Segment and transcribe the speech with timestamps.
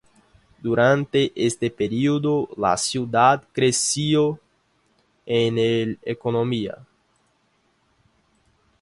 [0.57, 4.39] Durante este período, la ciudad creció
[5.27, 6.79] en economía.